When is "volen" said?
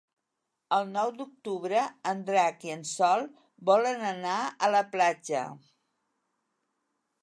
3.73-4.05